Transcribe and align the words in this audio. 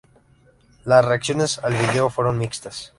Las 0.83 1.05
reacciones 1.05 1.59
al 1.59 1.73
vídeo 1.75 2.09
fueron 2.09 2.39
mixtas. 2.39 2.89